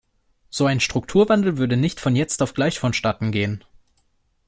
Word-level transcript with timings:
So 0.49 0.65
ein 0.65 0.79
Strukturwandel 0.79 1.59
würde 1.59 1.77
nicht 1.77 1.99
von 1.99 2.15
jetzt 2.15 2.41
auf 2.41 2.55
gleich 2.55 2.79
vonstatten 2.79 3.31
gehen. 3.31 3.63